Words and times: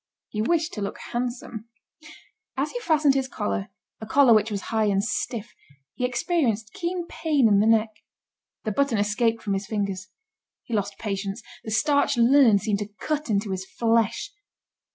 He 0.29 0.41
wished 0.41 0.73
to 0.73 0.81
look 0.81 0.97
handsome. 1.11 1.69
As 2.57 2.71
he 2.71 2.79
fastened 2.79 3.13
his 3.13 3.27
collar, 3.27 3.67
a 3.99 4.07
collar 4.07 4.33
which 4.33 4.49
was 4.49 4.61
high 4.73 4.85
and 4.85 5.03
stiff, 5.03 5.53
he 5.93 6.03
experienced 6.05 6.73
keen 6.73 7.05
pain 7.05 7.47
in 7.47 7.59
the 7.59 7.67
neck. 7.67 7.89
The 8.63 8.71
button 8.71 8.97
escaped 8.97 9.43
from 9.43 9.53
his 9.53 9.67
fingers. 9.67 10.07
He 10.63 10.73
lost 10.73 10.97
patience. 10.97 11.43
The 11.63 11.69
starched 11.69 12.17
linen 12.17 12.57
seemed 12.57 12.79
to 12.79 12.89
cut 12.99 13.29
into 13.29 13.51
his 13.51 13.63
flesh. 13.63 14.31